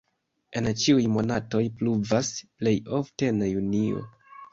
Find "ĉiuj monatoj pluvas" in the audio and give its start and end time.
0.83-2.31